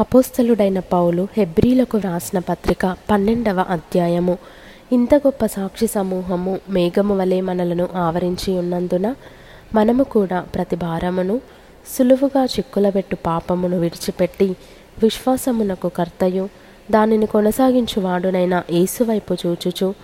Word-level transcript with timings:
అపోస్తలుడైన 0.00 0.78
పౌలు 0.78 1.28
హెబ్రీలకు 1.36 1.98
వ్రాసిన 1.98 2.38
పత్రిక 2.38 2.96
పన్నెండవ 3.10 3.64
అధ్యాయము. 3.68 4.38
ఇంత 4.92 5.14
గొప్ప 5.14 5.46
సాక్షి 5.46 5.86
సమూహము 5.86 6.60
మేఘము 6.70 7.18
వలె 7.18 7.40
మనలను 7.40 7.88
ఆవరించి 7.94 8.58
ఉన్నందున 8.58 9.14
మనము 9.74 10.02
కూడా 10.02 10.40
ప్రతి 10.40 10.76
భారమును 10.76 11.40
సులువుగా 11.98 12.44
చిక్కులబెట్టు 12.44 13.16
పాపమును 13.26 13.80
విడిచిపెట్టి 13.80 14.48
విశ్వాసమునకు 15.02 15.88
కర్తయు 15.88 16.48
దానిని 16.90 17.26
కొనసాగించువాడునైన 17.26 18.62
యేసువైపు 18.70 19.36
చూచుచు 19.46 19.94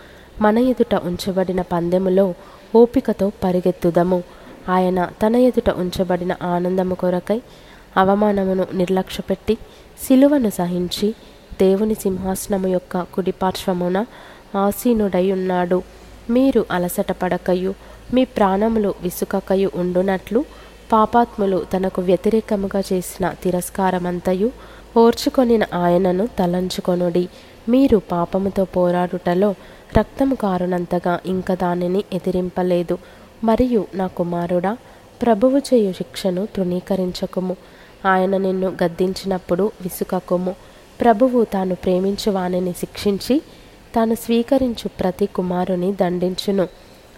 మన 0.41 0.59
ఎదుట 0.59 0.95
ఉంచబడిన 0.95 1.61
పందెములో 1.63 2.35
ఓపికతో 2.75 3.33
పరిగెత్తుదము. 3.45 4.23
ఆయన 4.69 5.09
తన 5.23 5.37
ఎదుట 5.37 5.71
ఉంచబడిన 5.71 6.33
ఆనందము 6.43 6.95
కొరకై 6.95 7.41
అవమానమును 7.97 8.67
నిర్లక్ష్యపెట్టి 8.75 9.59
సిలువను 10.07 10.51
సహించి 10.51 11.15
దేవుని 11.61 11.95
సింహాసనము 11.95 12.67
యొక్క 12.67 13.03
కుడిపార్శ్వమున 13.03 14.07
ఆసీనుడై 14.57 15.33
ఉన్నాడు 15.33 15.83
మీరు 16.31 16.65
అలసట 16.71 17.13
పడకయు 17.13 17.75
మీ 18.15 18.25
ప్రాణములు 18.25 18.95
విసుకకయు 19.03 19.71
ఉండునట్లు 19.75 20.45
పాపాత్ములు 20.93 21.67
తనకు 21.77 22.03
వ్యతిరేకముగా 22.03 22.83
చేసిన 22.93 23.35
తిరస్కారమంతయు 23.43 24.51
ఓర్చుకొనిన 24.97 25.65
ఆయనను 25.75 26.29
తలంచుకొనుడి. 26.39 27.29
మీరు 27.69 27.99
పాపముతో 28.13 28.65
పోరాడుటలో 28.65 29.55
రక్తము 29.99 30.35
కారునంతగా 30.35 31.21
ఇంక 31.27 31.53
దానిని 31.53 32.05
ఎదిరింపలేదు. 32.13 32.99
మరియు 33.45 33.87
నా 33.95 34.07
కుమారుడా 34.07 34.77
ప్రభువు 35.23 35.59
చేయు 35.59 35.93
శిక్షను 35.93 36.47
తృణీకరించకుము. 36.57 37.57
ఆయన 38.05 38.37
నిన్ను 38.37 38.73
గద్దించినప్పుడు 38.85 39.73
విసుకకుము 39.83 40.55
ప్రభువు 41.01 41.45
తాను 41.45 41.75
ప్రేమించు 41.75 42.31
వానిని 42.31 42.73
శిక్షించి 42.73 43.43
తాను 43.95 44.15
స్వీకరించు 44.15 44.89
ప్రతి 45.01 45.27
కుమారుని 45.27 45.93
దండించును. 45.93 46.69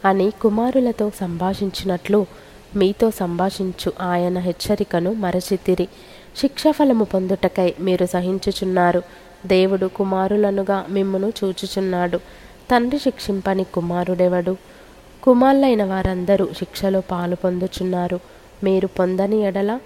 అని 0.04 0.30
కుమారులతో 0.30 1.10
సంభాషించినట్లు 1.20 2.26
మీతో 2.76 3.10
సంభాషించు 3.10 3.92
ఆయన 4.00 4.38
హెచ్చరికను 4.38 5.12
మరచితిరి. 5.12 5.88
శిక్షఫలము 6.36 7.04
పొందుటకై 7.04 7.74
మీరు 7.80 8.06
సహించుచున్నారు. 8.06 9.02
దేవుడు 9.46 9.86
కుమారులనుగా 9.86 10.86
మిమ్మును 10.90 11.32
చూచుచున్నాడు. 11.44 12.18
తండ్రి 12.70 12.98
శిక్షింపని 12.98 13.64
కుమారుడెవడు? 13.64 14.56
కుమారులైన 15.22 15.84
వారందరూ 15.84 16.48
శిక్షలో 16.58 17.00
పాలు 17.00 17.36
పొందుచున్నారు. 17.36 18.20
మీరు 18.64 18.86
పొందని 18.86 19.42
ఎడల 19.42 19.78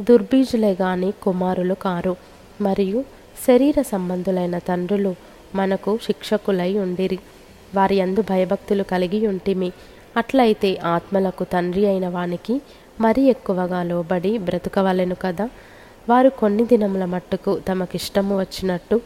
దుర్బీజులే 0.00 0.72
గాని 0.72 1.12
కుమారులు 1.22 1.74
కారు. 1.74 2.16
మరియు 2.60 3.04
శరీర 3.48 3.82
సంబంధులైన 3.82 4.58
తండ్రులు 4.58 5.14
మనకు 5.54 5.98
శిక్షకులై 6.02 6.78
ఉండిరి. 6.78 7.18
వారి 7.74 8.00
అందు 8.00 8.22
భయభక్తులు 8.22 8.82
కలిగి 8.82 9.26
ఉంటిమి. 9.26 9.72
అట్లయితే 10.16 10.76
ఆత్మలకు 10.76 11.44
తండ్రి 11.44 11.86
అయిన 11.86 12.08
వానికి 12.08 12.60
మరీ 13.00 13.22
ఎక్కువగా 13.22 13.82
లోబడి 13.82 14.38
బ్రతుకవలెను 14.38 15.14
కదా? 15.14 15.48
వారు 16.08 16.28
కొన్ని 16.28 16.64
దినముల 16.64 17.04
మట్టుకు 17.04 17.58
తమకిష్టము 17.68 18.40
వచ్చినట్టు 18.40 19.00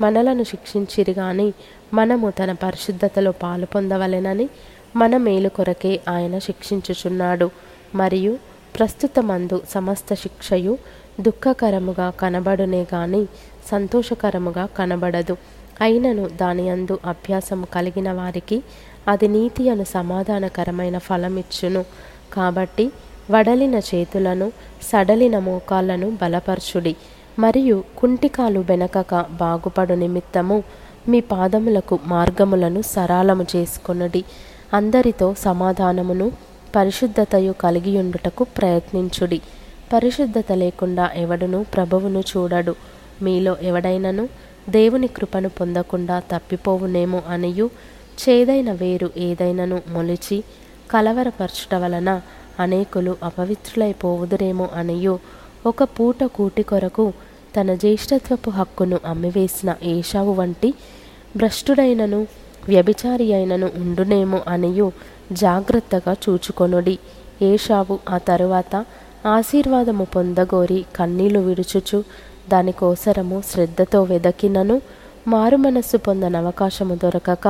మనలను 0.00 0.42
శిక్షించిరి 0.42 1.12
గాని 1.12 1.52
మనము 1.94 2.30
తన 2.30 2.52
పరిశుద్ధతలో 2.52 3.32
పాలు 3.32 3.66
పొందవలెనని 3.66 4.48
మన 4.96 5.16
మేలు 5.16 5.48
కొరకే 5.48 6.00
ఆయన 6.08 6.38
శిక్షించుచున్నాడు. 6.38 7.50
మరియు 7.94 8.38
ప్రస్తుతమందు 8.78 9.62
సమస్త 9.70 10.14
శిక్షయు 10.14 10.78
దుఃఖకరముగా 11.20 12.10
కనబడునే 12.10 12.86
గాని 12.94 13.26
సంతోషకరముగా 13.70 14.66
కనబడదు. 14.66 15.36
అయినను 15.80 16.28
దాని 16.28 16.68
అందు 16.68 16.98
అభ్యాసము 17.04 17.66
కలిగిన 17.74 18.12
వారికి 18.12 18.62
అది 19.08 19.28
నీతి 19.28 19.68
అను 19.68 19.84
సమాధానకరమైన 19.84 20.98
ఫలమిచ్చును. 20.98 21.84
కాబట్టి 22.32 22.92
వడలిన 23.30 23.74
చేతులను 23.74 24.52
సడలిన 24.82 25.38
మోకాళ్ళను 25.38 26.10
బలపరచుడి. 26.22 26.96
మరియు 27.38 27.84
కుంటికాలు 27.98 28.60
వెనకక 28.60 29.26
బాగుపడు 29.30 29.94
నిమిత్తము 29.94 30.62
మీ 31.08 31.20
పాదములకు 31.20 31.98
మార్గములను 32.06 32.82
సరాలము 32.82 33.46
చేసుకొనుడి. 33.56 34.24
అందరితో 34.74 35.34
సమాధానమును 35.38 36.32
పరిశుద్ధతయు 36.76 37.52
కలిగియుండుటకు 37.52 38.44
ప్రయత్నించుడి. 38.44 39.40
పరిశుద్ధత 39.92 40.52
లేకుండా 40.52 41.10
ఎవడును 41.16 41.66
ప్రభువును 41.74 42.20
చూడడు. 42.20 42.74
మీలో 43.22 43.56
ఎవడైనను 43.62 44.28
దేవుని 44.68 45.06
కృపను 45.06 45.48
పొందకుండా 45.48 46.22
తప్పిపోవునేమో 46.32 47.22
అనియు. 47.28 47.70
చేదైన 48.22 48.72
వేరు 48.72 49.10
ఏదైనను 49.16 49.82
మొలిచి 49.88 50.44
కలవరపరచుట 50.90 51.74
వలన 51.74 52.20
అనేకులు 52.60 53.16
అపవిత్రులైపోవుదురేమో 53.22 54.68
అనియు. 54.74 55.18
ఒక 55.66 55.82
పూట 55.82 56.24
కూటి 56.24 56.62
కొరకు 56.62 57.12
తన 57.60 57.74
జ్యేష్ఠత్వపు 57.74 58.50
హక్కును 58.50 58.98
అమ్మివేసిన 59.06 59.74
ఏషావు 59.82 60.32
వంటి 60.32 60.74
భ్రష్టుడైనను 61.36 62.26
వ్యభిచారి 62.68 63.34
అయినను 63.34 63.70
ఉండునేమో 63.76 64.40
అనియు 64.48 64.92
జాగ్రత్తగా 65.32 66.16
చూచుకొనుడి. 66.24 66.98
ఏషావు 67.42 67.98
ఆ 68.10 68.18
తరువాత 68.18 68.84
ఆశీర్వాదము 69.26 70.04
పొందగోరి 70.04 70.84
కన్నీళ్ళు 70.96 71.40
విడుచుచు 71.40 72.04
దానికోసరము 72.48 73.42
శ్రద్ధతో 73.50 74.02
వెదకినను 74.02 74.80
మారుమనస్సు 75.28 75.96
పొందని 75.96 76.36
అవకాశము 76.36 76.94
దొరకక 76.94 77.48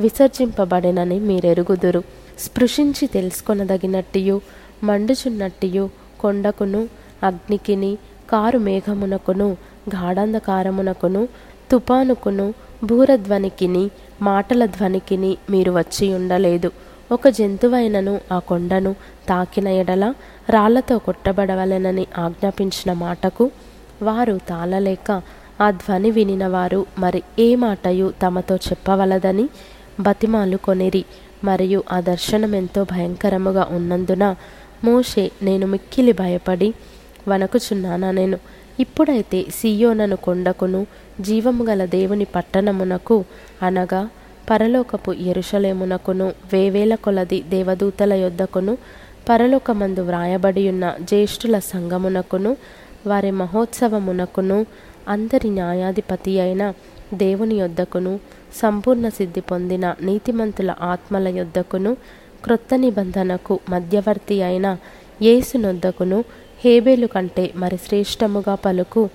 విసర్జింపబడినని 0.00 1.18
మీరెరుగుదురు. 1.18 2.02
స్పృశించి 2.38 3.06
తెలుసుకొనదగినట్టియు 3.06 4.40
మండుచున్నట్టియు 4.84 5.90
కొండకును 6.20 6.88
అగ్నికిని 7.22 7.98
కారు 8.30 8.58
మేఘమునకును 8.58 9.56
గాఢంధకారమునకును 9.94 11.28
తుపానుకును 11.70 12.54
భూరధ్వనికిని 12.84 13.90
మాటల 14.22 14.64
ధ్వనికిని 14.66 15.36
మీరు 15.50 15.70
వచ్చి 15.72 16.14
ఉండలేదు. 16.14 16.70
ఒక 17.12 17.28
జంతువైనను 17.28 18.20
ఆ 18.32 18.38
కొండను 18.38 18.94
తాకిన 19.28 19.68
ఎడల 19.68 20.14
రాళ్ళతో 20.50 20.98
కొట్టబడవలెనని 20.98 22.06
ఆజ్ఞాపించిన 22.18 22.92
మాటకు 22.92 23.50
వారు 24.02 24.38
తాళలేక 24.48 25.22
ఆ 25.60 25.70
ధ్వని 25.70 26.10
వినిన 26.10 26.46
వారు 26.46 26.86
మరి 26.98 27.22
ఏ 27.38 27.54
మాటయు 27.54 28.12
తమతో 28.22 28.56
చెప్పవలదని 28.56 29.48
బతిమాలు 30.00 30.56
కొనిరి. 30.56 31.04
మరియు 31.44 31.84
ఆ 31.92 32.00
దర్శనం 32.00 32.54
ఎంతో 32.54 32.84
భయంకరముగా 32.84 33.68
ఉన్నందున 33.70 34.34
మోషే 34.84 35.30
నేను 35.42 35.66
మిక్కిలి 35.66 36.12
భయపడి 36.12 36.74
వనకుచున్నానా 37.28 38.10
నేను? 38.10 38.38
ఇప్పుడైతే 38.78 39.38
సియోనను 39.56 40.16
కొండకును 40.24 40.80
జీవము 41.20 41.62
గల 41.68 41.82
దేవుని 41.94 42.26
పట్టణమునకు 42.34 43.16
అనగా 43.62 44.02
పరలోకపు 44.48 45.10
ఎరుషలేమునకును 45.28 46.26
వేవేల 46.52 46.94
కొలది 47.02 47.38
దేవదూతల 47.48 48.12
యొద్దకును 48.22 48.74
పరలోకమందు 49.28 50.02
వ్రాయబడి 50.02 50.62
ఉన్న 50.68 50.84
జ్యేష్ఠుల 51.08 51.56
సంగమునకును 51.68 52.52
వారి 53.06 53.32
మహోత్సవమునకును 53.40 54.58
అందరి 55.08 55.48
న్యాయాధిపతి 55.50 56.32
అయిన 56.40 56.62
దేవుని 57.14 57.56
యొద్దకును 57.60 58.12
సంపూర్ణ 58.58 59.06
సిద్ధి 59.18 59.42
పొందిన 59.50 59.86
నీతిమంతుల 60.02 60.70
ఆత్మల 60.90 61.28
యొద్దకును 61.38 61.92
క్రొత్త 62.44 62.74
నిబంధనకు 62.82 63.54
మధ్యవర్తి 63.70 64.36
అయిన 64.42 64.66
యేసునొద్దకును 65.20 66.18
హేబేలు 66.64 67.06
కంటే 67.06 67.52
మరి 67.56 67.76
శ్రేష్టముగా 67.76 68.54
పలుకు 68.54 69.08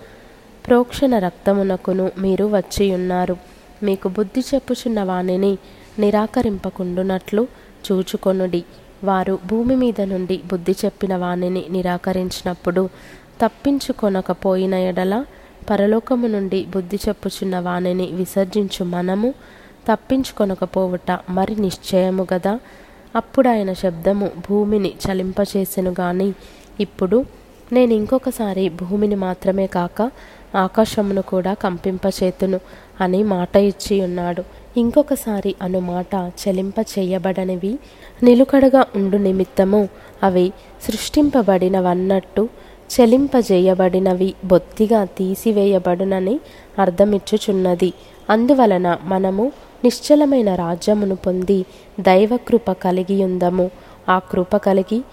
ప్రోక్షణ 0.68 1.18
రక్తమునకును 1.18 2.12
మీరు 2.18 2.46
వచ్చియున్నారు. 2.46 3.38
మీకు 3.84 4.08
బుద్ధి 4.08 4.40
చెప్పుచున్న 4.40 5.04
వానిని 5.04 5.58
నిరాకరింపకుండునట్లు 6.00 7.48
చూచుకొనుడి. 7.92 8.64
వారు 9.04 9.40
భూమి 9.48 9.76
మీద 9.76 10.02
నుండి 10.02 10.42
బుద్ధి 10.52 10.76
చెప్పిన 10.86 11.16
వానిని 11.16 11.66
నిరాకరించినప్పుడు 11.70 12.90
తప్పించుకొనకపోయిన 13.42 14.74
ఎడల 14.74 15.26
పరలోకము 15.70 16.28
నుండి 16.28 16.66
బుద్ధి 16.66 17.00
చెప్పుచున్న 17.08 17.60
వానిని 17.60 18.06
విసర్జించు 18.12 18.84
మనము 18.86 19.34
తప్పించుకొనకపోవుట 19.92 21.20
మరి 21.30 21.62
నిశ్చయము 21.62 22.28
గదా? 22.34 22.60
అప్పుడు 23.16 23.50
ఆయన 23.50 23.74
శబ్దము 23.74 24.32
భూమిని 24.50 24.94
చలింపచేసెను 25.06 25.96
గాని 26.00 26.34
ఇప్పుడు 26.80 27.26
నేను 27.74 27.94
ఇంకొకసారి 27.94 28.70
భూమిని 28.70 29.16
మాత్రమే 29.16 29.68
కాక 29.68 30.12
ఆకాశమును 30.56 31.22
కూడా 31.22 31.54
కంపింపచేతును 31.54 32.60
అని 33.02 33.24
మాట 33.24 33.56
ఇచ్చి 33.58 34.02
ఉన్నాడు. 34.02 34.44
ఇంకొకసారి 34.78 35.56
అను 35.62 35.80
మాట 35.80 36.16
చెలింప 36.16 36.74
చేయబడనివి 36.80 37.80
నిలుకడగా 38.24 38.86
ఉండు 38.96 39.18
నిమిత్తము 39.18 39.90
అవి 40.24 40.54
సృష్టింపబడినవన్నట్టు 40.82 42.50
చెలింపజేయబడినవి 43.00 44.34
బొత్తిగా 44.46 45.04
తీసివేయబడునని 45.04 46.40
అర్థమిచ్చుచున్నది. 46.80 47.94
అందువలన 48.30 48.98
మనము 49.04 49.52
నిశ్చలమైన 49.84 50.56
రాజ్యమును 50.56 51.16
పొంది 51.16 51.66
దైవకృప 52.00 52.72
కలిగి 52.72 53.24
ఉందము 53.24 53.72
ఆ 54.10 54.20
కృప 54.20 54.58
కలిగి 54.58 55.04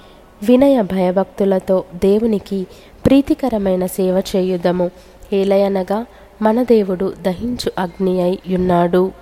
వినయ 0.43 0.83
భయభక్తులతో 0.83 1.85
దేవునికి 1.95 2.67
ప్రీతికరమైన 3.07 3.87
సేవ 3.87 4.23
చేయుదము. 4.37 4.91
ఏలయనగా 5.33 6.07
మన 6.43 6.63
దేవుడు 6.63 7.13
దహించు 7.23 7.73
అగ్ని 7.79 8.23
అయి 8.23 8.39
ఉన్నాడు. 8.55 9.13